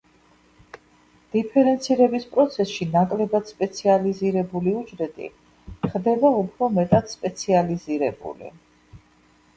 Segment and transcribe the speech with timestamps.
[1.35, 5.29] დიფერენცირების პროცესში ნაკლებად სპეციალიზირებული უჯრედი
[5.93, 8.55] ხდება უფრო მეტად სპეციალიზირებული.